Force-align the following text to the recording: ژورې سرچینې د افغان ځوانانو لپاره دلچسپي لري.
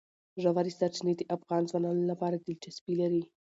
ژورې 0.41 0.71
سرچینې 0.79 1.13
د 1.17 1.21
افغان 1.35 1.63
ځوانانو 1.69 2.03
لپاره 2.11 2.35
دلچسپي 2.45 2.93
لري. 3.01 3.23